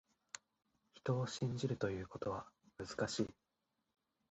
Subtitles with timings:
[0.95, 2.47] 人を信じるということは、
[2.79, 3.29] 難しい。